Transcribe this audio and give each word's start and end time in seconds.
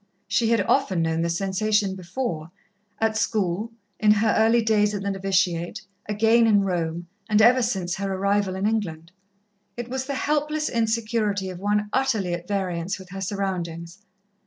She 0.27 0.49
had 0.49 0.61
often 0.61 1.03
known 1.03 1.21
the 1.21 1.29
sensation 1.29 1.95
before 1.95 2.49
at 2.99 3.15
school, 3.15 3.71
in 3.99 4.09
her 4.13 4.33
early 4.35 4.63
days 4.63 4.95
at 4.95 5.03
the 5.03 5.11
novitiate, 5.11 5.83
again 6.09 6.47
in 6.47 6.63
Rome, 6.63 7.05
and 7.29 7.39
ever 7.39 7.61
since 7.61 7.97
her 7.97 8.11
arrival 8.11 8.55
in 8.55 8.65
England. 8.65 9.11
It 9.77 9.91
was 9.91 10.05
the 10.07 10.15
helpless 10.15 10.69
insecurity 10.69 11.51
of 11.51 11.59
one 11.59 11.87
utterly 11.93 12.33
at 12.33 12.47
variance 12.47 12.97
with 12.97 13.09
her 13.11 13.21
surroundings. 13.21 14.01